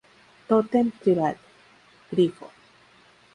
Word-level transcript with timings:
Tótem 0.47 0.89
Tribal: 0.89 1.37
Grifo 2.11 2.49